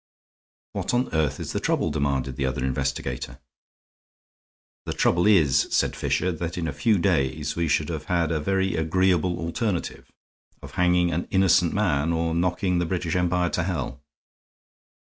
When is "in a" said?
6.57-6.73